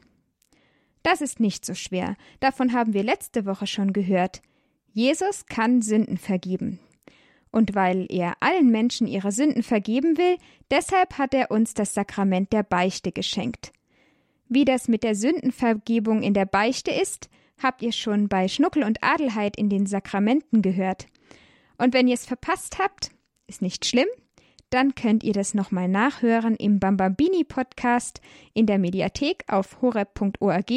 Das 1.03 1.21
ist 1.21 1.39
nicht 1.39 1.63
so 1.63 1.73
schwer. 1.73 2.17
Davon 2.41 2.73
haben 2.73 2.93
wir 2.93 3.03
letzte 3.03 3.45
Woche 3.45 3.65
schon 3.65 3.93
gehört. 3.93 4.41
Jesus 4.91 5.45
kann 5.45 5.81
Sünden 5.81 6.17
vergeben. 6.17 6.79
Und 7.51 7.75
weil 7.75 8.07
er 8.09 8.33
allen 8.41 8.71
Menschen 8.71 9.07
ihre 9.07 9.31
Sünden 9.31 9.63
vergeben 9.63 10.17
will, 10.17 10.35
deshalb 10.69 11.17
hat 11.17 11.33
er 11.33 11.49
uns 11.49 11.75
das 11.75 11.93
Sakrament 11.93 12.51
der 12.51 12.63
Beichte 12.63 13.13
geschenkt. 13.13 13.71
Wie 14.49 14.65
das 14.65 14.89
mit 14.89 15.03
der 15.03 15.15
Sündenvergebung 15.15 16.23
in 16.23 16.33
der 16.33 16.45
Beichte 16.45 16.91
ist, 16.91 17.29
habt 17.61 17.81
ihr 17.81 17.91
schon 17.91 18.27
bei 18.27 18.47
Schnuckel 18.47 18.83
und 18.83 19.03
Adelheid 19.03 19.57
in 19.57 19.69
den 19.69 19.85
Sakramenten 19.85 20.61
gehört. 20.61 21.07
Und 21.77 21.93
wenn 21.93 22.07
ihr 22.07 22.13
es 22.13 22.25
verpasst 22.25 22.79
habt, 22.79 23.11
ist 23.47 23.61
nicht 23.61 23.85
schlimm, 23.85 24.07
dann 24.69 24.95
könnt 24.95 25.23
ihr 25.23 25.33
das 25.33 25.53
nochmal 25.53 25.87
nachhören 25.87 26.55
im 26.55 26.79
Bambambini 26.79 27.43
Podcast 27.43 28.21
in 28.53 28.65
der 28.65 28.79
Mediathek 28.79 29.43
auf 29.47 29.81
horeb.org 29.81 30.71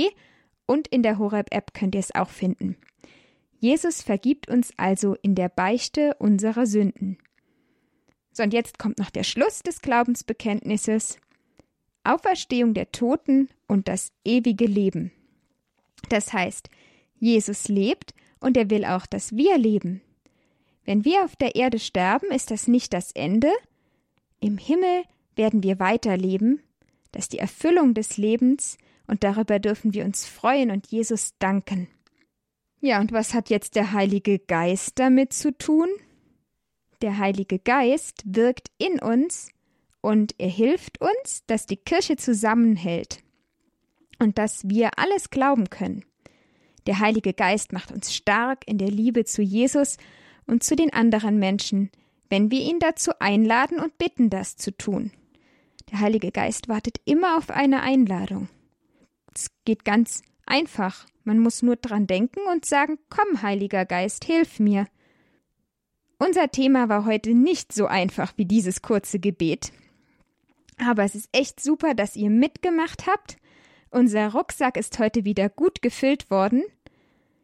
und 0.67 0.89
in 0.89 1.03
der 1.03 1.19
Horeb 1.19 1.49
App 1.51 1.73
könnt 1.75 1.95
ihr 1.95 2.01
es 2.01 2.15
auch 2.15 2.31
finden. 2.31 2.77
Jesus 3.59 4.03
vergibt 4.03 4.49
uns 4.49 4.73
also 4.77 5.17
in 5.23 5.35
der 5.35 5.49
Beichte 5.49 6.15
unserer 6.19 6.67
Sünden. 6.67 7.19
So, 8.33 8.45
und 8.45 8.53
jetzt 8.53 8.79
kommt 8.79 8.99
noch 8.99 9.11
der 9.11 9.25
Schluss 9.25 9.63
des 9.63 9.81
Glaubensbekenntnisses. 9.81 11.19
Auferstehung 12.05 12.75
der 12.75 12.93
Toten 12.93 13.49
und 13.67 13.89
das 13.89 14.13
ewige 14.25 14.67
Leben. 14.67 15.11
Das 16.09 16.33
heißt, 16.33 16.71
Jesus 17.19 17.69
lebt 17.69 18.15
und 18.41 18.57
er 18.57 18.71
will 18.71 18.85
auch, 18.85 19.07
dass 19.07 19.37
wir 19.37 19.59
leben. 19.59 20.01
Wenn 20.85 21.05
wir 21.05 21.25
auf 21.25 21.37
der 21.37 21.55
Erde 21.55 21.79
sterben, 21.79 22.31
ist 22.31 22.51
das 22.51 22.67
nicht 22.67 22.93
das 22.93 23.13
Ende. 23.13 23.51
Im 24.41 24.57
Himmel 24.57 25.03
werden 25.37 25.63
wir 25.63 25.79
weiterleben. 25.79 26.63
Das 27.13 27.25
ist 27.25 27.33
die 27.33 27.39
Erfüllung 27.39 27.95
des 27.95 28.17
Lebens 28.17 28.79
und 29.07 29.25
darüber 29.25 29.59
dürfen 29.59 29.93
wir 29.95 30.05
uns 30.05 30.27
freuen 30.27 30.71
und 30.71 30.87
Jesus 30.89 31.35
danken. 31.39 31.89
Ja, 32.81 33.01
und 33.01 33.13
was 33.13 33.35
hat 33.35 33.51
jetzt 33.51 33.75
der 33.75 33.93
Heilige 33.93 34.39
Geist 34.39 34.99
damit 34.99 35.33
zu 35.33 35.57
tun? 35.57 35.89
Der 37.03 37.19
Heilige 37.19 37.59
Geist 37.59 38.23
wirkt 38.25 38.71
in 38.79 39.01
uns 39.01 39.51
und 40.01 40.35
er 40.39 40.49
hilft 40.49 41.01
uns, 41.01 41.45
dass 41.47 41.67
die 41.67 41.77
Kirche 41.77 42.17
zusammenhält 42.17 43.23
und 44.19 44.39
dass 44.39 44.69
wir 44.69 44.99
alles 44.99 45.31
glauben 45.31 45.71
können. 45.71 46.05
Der 46.87 47.01
Heilige 47.01 47.35
Geist 47.35 47.73
macht 47.73 47.93
uns 47.93 48.15
stark 48.15 48.67
in 48.67 48.79
der 48.79 48.91
Liebe 48.91 49.25
zu 49.25 49.43
Jesus 49.43 49.97
und 50.47 50.63
zu 50.63 50.75
den 50.75 50.93
anderen 50.93 51.39
Menschen, 51.39 51.91
wenn 52.31 52.51
wir 52.51 52.61
ihn 52.61 52.79
dazu 52.79 53.13
einladen 53.21 53.79
und 53.79 53.99
bitten, 53.99 54.31
das 54.31 54.57
zu 54.57 54.77
tun. 54.77 55.13
Der 55.91 56.01
Heilige 56.01 56.31
Geist 56.31 56.69
wartet 56.69 57.01
immer 57.05 57.37
auf 57.39 57.51
eine 57.51 57.83
Einladung. 57.83 58.49
Es 59.35 59.51
geht 59.65 59.85
ganz 59.85 60.23
einfach. 60.47 61.07
Man 61.25 61.39
muss 61.39 61.63
nur 61.63 61.77
dran 61.77 62.07
denken 62.07 62.41
und 62.51 62.65
sagen, 62.65 62.99
komm, 63.11 63.43
Heiliger 63.43 63.85
Geist, 63.85 64.25
hilf 64.25 64.59
mir. 64.59 64.87
Unser 66.19 66.51
Thema 66.51 66.89
war 66.89 67.05
heute 67.05 67.35
nicht 67.35 67.73
so 67.73 67.87
einfach 67.87 68.33
wie 68.37 68.47
dieses 68.47 68.83
kurze 68.83 69.21
Gebet. 69.21 69.73
Aber 70.79 71.05
es 71.05 71.15
ist 71.15 71.29
echt 71.33 71.61
super, 71.61 71.95
dass 71.95 72.17
ihr 72.17 72.31
mitgemacht 72.31 73.07
habt. 73.07 73.37
Unser 73.91 74.33
Rucksack 74.33 74.77
ist 74.77 74.99
heute 74.99 75.25
wieder 75.25 75.49
gut 75.49 75.81
gefüllt 75.81 76.31
worden. 76.31 76.63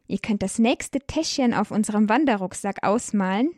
Ihr 0.07 0.19
könnt 0.19 0.43
das 0.43 0.59
nächste 0.59 1.01
Täschchen 1.01 1.55
auf 1.55 1.71
unserem 1.71 2.09
Wanderrucksack 2.09 2.83
ausmalen. 2.83 3.55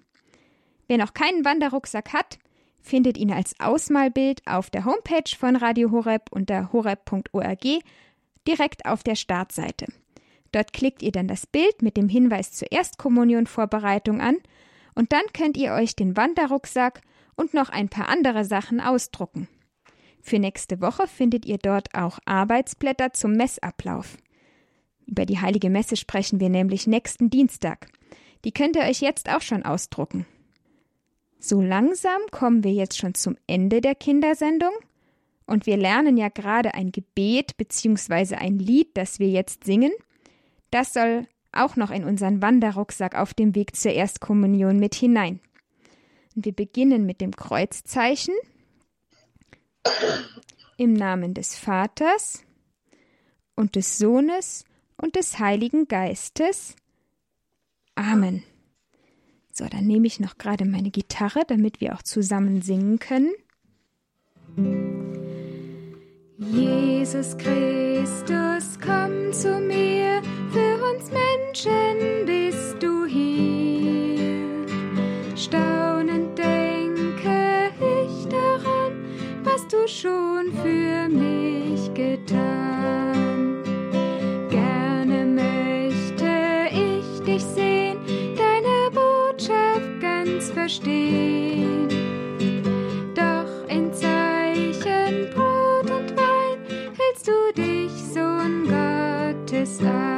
Wer 0.87 0.99
noch 0.99 1.13
keinen 1.13 1.45
Wanderrucksack 1.45 2.13
hat, 2.13 2.39
findet 2.81 3.19
ihn 3.19 3.33
als 3.33 3.59
Ausmalbild 3.59 4.43
auf 4.47 4.71
der 4.71 4.85
Homepage 4.85 5.37
von 5.37 5.57
Radio 5.57 5.91
Horeb 5.91 6.31
unter 6.31 6.73
horeb.org 6.73 7.65
direkt 8.47 8.87
auf 8.87 9.03
der 9.03 9.17
Startseite. 9.17 9.87
Dort 10.53 10.73
klickt 10.73 11.03
ihr 11.03 11.11
dann 11.11 11.27
das 11.27 11.47
Bild 11.47 11.83
mit 11.83 11.97
dem 11.97 12.09
Hinweis 12.09 12.53
zur 12.53 12.71
Erstkommunionvorbereitung 12.71 14.21
an 14.21 14.37
und 14.95 15.13
dann 15.13 15.25
könnt 15.35 15.57
ihr 15.57 15.73
euch 15.73 15.97
den 15.97 16.17
Wanderrucksack 16.17 17.01
und 17.35 17.53
noch 17.53 17.69
ein 17.69 17.89
paar 17.89 18.09
andere 18.09 18.45
Sachen 18.45 18.81
ausdrucken. 18.81 19.49
Für 20.27 20.41
nächste 20.41 20.81
Woche 20.81 21.07
findet 21.07 21.47
ihr 21.47 21.57
dort 21.57 21.95
auch 21.95 22.19
Arbeitsblätter 22.25 23.13
zum 23.13 23.35
Messablauf. 23.35 24.17
Über 25.07 25.25
die 25.25 25.41
heilige 25.41 25.71
Messe 25.71 25.95
sprechen 25.95 26.41
wir 26.41 26.49
nämlich 26.49 26.89
nächsten 26.89 27.31
Dienstag. 27.31 27.87
Die 28.45 28.51
könnt 28.51 28.75
ihr 28.75 28.83
euch 28.83 29.01
jetzt 29.01 29.31
auch 29.31 29.41
schon 29.41 29.63
ausdrucken. 29.63 30.27
So 31.39 31.63
langsam 31.63 32.21
kommen 32.33 32.65
wir 32.65 32.73
jetzt 32.73 32.99
schon 32.99 33.15
zum 33.15 33.37
Ende 33.47 33.81
der 33.81 33.95
Kindersendung 33.95 34.73
und 35.47 35.65
wir 35.67 35.77
lernen 35.77 36.17
ja 36.17 36.29
gerade 36.29 36.75
ein 36.75 36.91
Gebet 36.91 37.57
bzw. 37.57 38.35
ein 38.35 38.59
Lied, 38.59 38.97
das 38.97 39.21
wir 39.21 39.29
jetzt 39.29 39.63
singen. 39.63 39.93
Das 40.73 40.93
soll 40.93 41.29
auch 41.53 41.77
noch 41.77 41.93
in 41.93 42.03
unseren 42.03 42.43
Wanderrucksack 42.43 43.15
auf 43.15 43.33
dem 43.33 43.55
Weg 43.55 43.77
zur 43.77 43.93
Erstkommunion 43.93 44.81
mit 44.81 44.97
hinein. 44.97 45.39
Und 46.35 46.47
wir 46.47 46.53
beginnen 46.53 47.07
mit 47.07 47.21
dem 47.21 47.31
Kreuzzeichen. 47.31 48.35
Im 50.77 50.93
Namen 50.93 51.35
des 51.35 51.57
Vaters 51.57 52.45
und 53.55 53.77
des 53.77 53.99
Sohnes 53.99 54.65
und 54.97 55.17
des 55.17 55.39
Heiligen 55.39 55.89
Geistes. 55.89 56.77
Amen. 57.95 58.43
So, 59.53 59.67
dann 59.67 59.87
nehme 59.87 60.07
ich 60.07 60.21
noch 60.21 60.37
gerade 60.37 60.67
meine 60.67 60.91
Gitarre, 60.91 61.43
damit 61.47 61.81
wir 61.81 61.95
auch 61.95 62.03
zusammen 62.03 62.61
singen 62.61 62.99
können. 62.99 63.33
Jesus 66.39 67.37
Christus, 67.39 68.79
komm 68.85 69.33
zu 69.33 69.59
mir, 69.61 70.23
für 70.53 70.93
uns 70.93 71.11
Menschen 71.11 72.27
was 79.67 79.73
du 79.73 79.89
schon 79.89 80.53
für 80.63 81.09
mich 81.09 81.93
getan. 81.95 83.63
Gerne 84.51 85.27
möchte 85.27 86.69
ich 86.71 87.21
dich 87.25 87.43
sehen, 87.43 87.99
deine 88.37 88.91
Botschaft 88.93 90.01
ganz 90.01 90.51
verstehen. 90.51 91.89
Doch 93.15 93.69
in 93.69 93.93
Zeichen 93.93 95.31
Brot 95.35 95.91
und 95.91 96.17
Wein 96.17 96.59
hältst 96.99 97.29
du 97.29 97.53
dich 97.55 97.91
Sohn 98.13 98.65
Gottes 98.69 99.81
ein. 99.81 100.16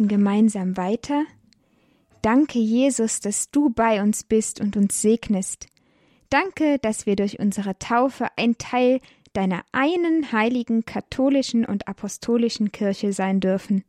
Beten 0.00 0.08
gemeinsam 0.08 0.76
weiter. 0.76 1.24
Danke, 2.22 2.58
Jesus, 2.58 3.20
dass 3.20 3.50
du 3.50 3.70
bei 3.70 4.02
uns 4.02 4.24
bist 4.24 4.60
und 4.60 4.76
uns 4.76 5.02
segnest. 5.02 5.66
Danke, 6.30 6.78
dass 6.78 7.06
wir 7.06 7.16
durch 7.16 7.38
unsere 7.38 7.78
Taufe 7.78 8.28
ein 8.36 8.56
Teil 8.56 9.00
deiner 9.32 9.62
einen 9.72 10.32
heiligen 10.32 10.84
katholischen 10.84 11.64
und 11.64 11.86
apostolischen 11.86 12.72
Kirche 12.72 13.12
sein 13.12 13.40
dürfen. 13.40 13.84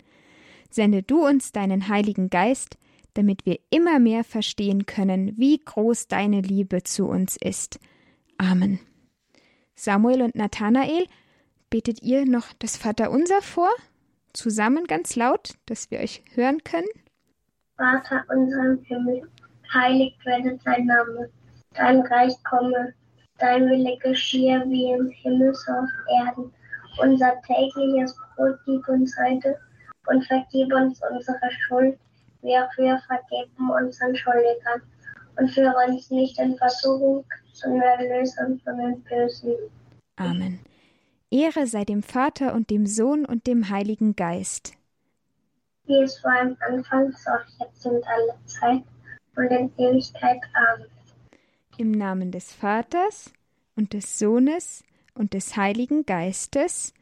Sende 0.69 1.01
du 1.01 1.25
uns 1.25 1.51
deinen 1.51 1.87
Heiligen 1.87 2.29
Geist, 2.29 2.77
damit 3.13 3.45
wir 3.45 3.59
immer 3.69 3.99
mehr 3.99 4.23
verstehen 4.23 4.85
können, 4.85 5.33
wie 5.37 5.59
groß 5.59 6.07
deine 6.07 6.41
Liebe 6.41 6.83
zu 6.83 7.05
uns 7.05 7.37
ist. 7.37 7.79
Amen. 8.37 8.79
Samuel 9.75 10.21
und 10.23 10.35
Nathanael, 10.35 11.05
betet 11.69 12.01
ihr 12.01 12.25
noch 12.25 12.53
das 12.59 12.77
Vaterunser 12.77 13.41
vor? 13.41 13.69
Zusammen 14.33 14.85
ganz 14.85 15.15
laut, 15.15 15.55
dass 15.65 15.91
wir 15.91 15.99
euch 15.99 16.23
hören 16.33 16.63
können? 16.63 16.87
Vater 17.77 18.23
unser 18.29 18.63
im 18.63 18.83
Himmel, 18.83 19.21
heiligt 19.73 20.23
werde 20.25 20.57
dein 20.63 20.85
Name, 20.85 21.29
dein 21.73 22.01
Reich 22.01 22.33
komme, 22.43 22.93
dein 23.39 23.69
Wille 23.69 23.97
geschehe 23.97 24.63
wie 24.67 24.91
im 24.91 25.09
Himmel 25.09 25.53
so 25.53 25.71
auf 25.71 25.89
Erden. 26.25 26.53
Unser 26.99 27.41
tägliches 27.41 28.15
Brot 28.35 28.59
gib 28.65 28.87
uns 28.87 29.15
heute 29.17 29.57
und 30.07 30.25
vergib 30.25 30.73
uns 30.73 31.01
unsere 31.09 31.51
Schuld, 31.67 31.97
wie 32.41 32.57
auch 32.57 32.69
wir 32.77 33.01
vergeben 33.07 33.69
unseren 33.69 34.15
Schuldigern. 34.15 34.81
Und 35.37 35.49
führe 35.49 35.73
uns 35.87 36.11
nicht 36.11 36.37
in 36.39 36.57
Versuchung, 36.57 37.25
sondern 37.53 37.99
erlöse 37.99 38.45
uns 38.45 38.61
von 38.63 38.77
den 38.77 39.01
Bösen. 39.03 39.55
Amen. 40.17 40.59
Ehre 41.31 41.65
sei 41.65 41.85
dem 41.85 42.03
Vater 42.03 42.53
und 42.53 42.69
dem 42.69 42.85
Sohn 42.85 43.25
und 43.25 43.47
dem 43.47 43.69
Heiligen 43.69 44.15
Geist. 44.15 44.73
Wie 45.85 45.95
es 45.95 46.21
war 46.23 46.41
im 46.41 46.57
Anfang, 46.59 47.11
so 47.13 47.31
auch 47.31 47.65
jetzt 47.65 47.85
und 47.85 48.03
alle 48.05 48.35
Zeit 48.45 48.83
und 49.35 49.45
in 49.45 49.71
Ewigkeit. 49.77 50.41
Amen. 50.53 50.87
Im 51.77 51.91
Namen 51.91 52.31
des 52.31 52.53
Vaters 52.53 53.33
und 53.75 53.93
des 53.93 54.19
Sohnes 54.19 54.83
und 55.15 55.33
des 55.33 55.55
Heiligen 55.55 56.05
Geistes. 56.05 56.93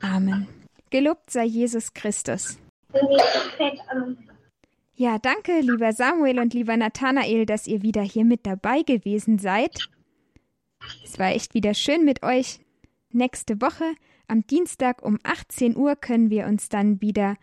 Amen. 0.00 0.46
Gelobt 0.90 1.30
sei 1.30 1.44
Jesus 1.44 1.92
Christus. 1.92 2.58
Ja, 4.94 5.18
danke, 5.18 5.60
lieber 5.60 5.92
Samuel 5.92 6.38
und 6.38 6.54
lieber 6.54 6.76
Nathanael, 6.76 7.44
dass 7.44 7.66
ihr 7.66 7.82
wieder 7.82 8.02
hier 8.02 8.24
mit 8.24 8.46
dabei 8.46 8.82
gewesen 8.82 9.38
seid. 9.38 9.88
Es 11.04 11.18
war 11.18 11.30
echt 11.32 11.54
wieder 11.54 11.74
schön 11.74 12.04
mit 12.04 12.22
euch. 12.22 12.60
Nächste 13.10 13.62
Woche 13.62 13.94
am 14.26 14.46
Dienstag 14.46 15.02
um 15.02 15.18
18 15.22 15.76
Uhr 15.76 15.96
können 15.96 16.28
wir 16.28 16.46
uns 16.46 16.68
dann 16.68 17.00
wieder 17.00 17.36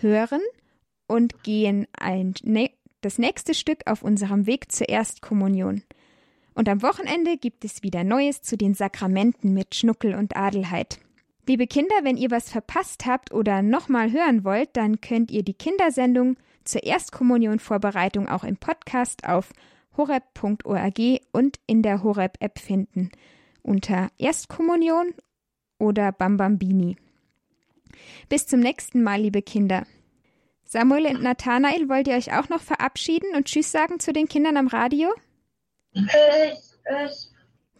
hören 0.00 0.42
und 1.06 1.42
gehen 1.42 1.86
ein, 1.98 2.34
ne, 2.42 2.70
das 3.00 3.18
nächste 3.18 3.54
Stück 3.54 3.86
auf 3.86 4.02
unserem 4.02 4.46
Weg 4.46 4.70
zur 4.70 4.90
Erstkommunion. 4.90 5.82
Und 6.54 6.68
am 6.68 6.82
Wochenende 6.82 7.38
gibt 7.38 7.64
es 7.64 7.82
wieder 7.82 8.04
Neues 8.04 8.42
zu 8.42 8.58
den 8.58 8.74
Sakramenten 8.74 9.54
mit 9.54 9.74
Schnuckel 9.74 10.14
und 10.14 10.36
Adelheid. 10.36 10.98
Liebe 11.46 11.66
Kinder, 11.66 11.94
wenn 12.02 12.18
ihr 12.18 12.30
was 12.30 12.50
verpasst 12.50 13.06
habt 13.06 13.32
oder 13.32 13.62
nochmal 13.62 14.12
hören 14.12 14.44
wollt, 14.44 14.76
dann 14.76 15.00
könnt 15.00 15.30
ihr 15.30 15.42
die 15.42 15.54
Kindersendung 15.54 16.36
zur 16.64 16.84
Erstkommunion-Vorbereitung 16.84 18.28
auch 18.28 18.44
im 18.44 18.58
Podcast 18.58 19.26
auf 19.26 19.50
horeb.org 19.96 21.00
und 21.32 21.58
in 21.66 21.82
der 21.82 22.02
Horeb-App 22.02 22.58
finden 22.58 23.10
unter 23.62 24.08
Erstkommunion 24.18 25.14
oder 25.78 26.12
Bambambini. 26.12 26.96
Bis 28.28 28.46
zum 28.46 28.60
nächsten 28.60 29.02
Mal, 29.02 29.20
liebe 29.20 29.42
Kinder. 29.42 29.86
Samuel 30.64 31.06
und 31.06 31.22
Nathanael, 31.22 31.88
wollt 31.88 32.06
ihr 32.06 32.14
euch 32.14 32.32
auch 32.32 32.48
noch 32.48 32.60
verabschieden 32.60 33.34
und 33.34 33.46
Tschüss 33.46 33.72
sagen 33.72 33.98
zu 33.98 34.12
den 34.12 34.28
Kindern 34.28 34.56
am 34.56 34.68
Radio? 34.68 35.08
Tschüss, 35.94 36.78
tschüss. 36.86 37.34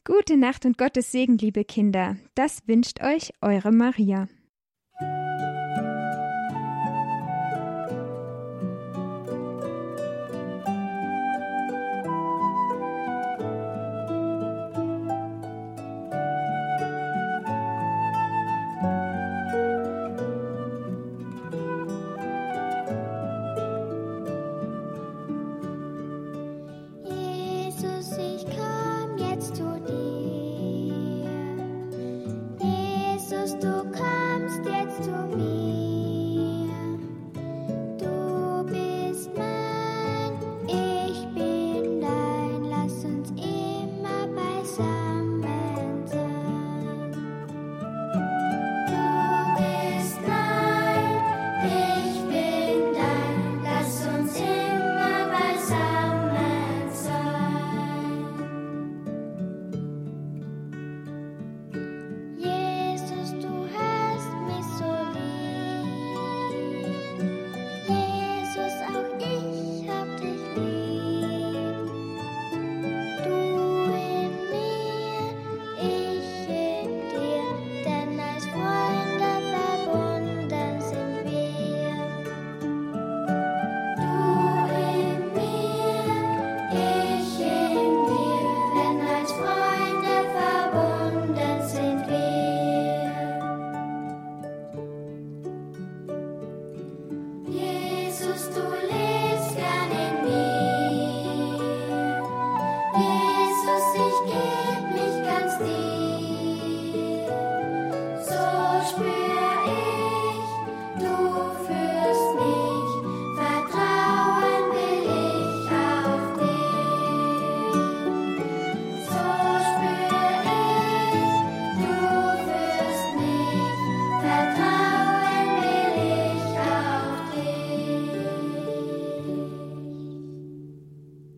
Gute 0.05 0.37
Nacht 0.37 0.65
und 0.65 0.77
Gottes 0.77 1.13
Segen, 1.13 1.39
liebe 1.39 1.65
Kinder. 1.65 2.17
Das 2.35 2.67
wünscht 2.67 3.01
euch 3.01 3.33
eure 3.43 3.71
Maria. 3.71 4.29